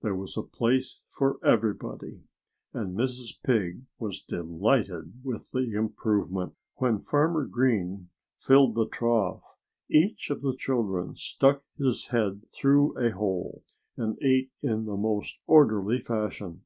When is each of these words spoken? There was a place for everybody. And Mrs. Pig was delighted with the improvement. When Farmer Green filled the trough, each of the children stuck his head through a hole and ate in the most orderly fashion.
There 0.00 0.14
was 0.14 0.34
a 0.38 0.42
place 0.42 1.02
for 1.10 1.38
everybody. 1.44 2.22
And 2.72 2.96
Mrs. 2.96 3.34
Pig 3.44 3.82
was 3.98 4.22
delighted 4.26 5.20
with 5.22 5.50
the 5.50 5.74
improvement. 5.74 6.54
When 6.76 7.00
Farmer 7.00 7.44
Green 7.44 8.08
filled 8.38 8.76
the 8.76 8.88
trough, 8.88 9.42
each 9.90 10.30
of 10.30 10.40
the 10.40 10.56
children 10.56 11.16
stuck 11.16 11.60
his 11.76 12.06
head 12.06 12.44
through 12.48 12.96
a 12.96 13.10
hole 13.10 13.62
and 13.94 14.16
ate 14.22 14.52
in 14.62 14.86
the 14.86 14.96
most 14.96 15.36
orderly 15.46 15.98
fashion. 15.98 16.62